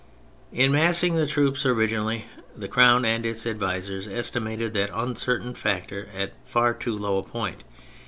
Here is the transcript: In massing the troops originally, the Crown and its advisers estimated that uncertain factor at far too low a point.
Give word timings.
In 0.51 0.71
massing 0.71 1.15
the 1.15 1.27
troops 1.27 1.63
originally, 1.63 2.25
the 2.57 2.67
Crown 2.67 3.05
and 3.05 3.23
its 3.23 3.45
advisers 3.45 4.07
estimated 4.07 4.73
that 4.73 4.89
uncertain 4.91 5.53
factor 5.53 6.09
at 6.17 6.33
far 6.43 6.73
too 6.73 6.95
low 6.95 7.19
a 7.19 7.23
point. 7.23 7.63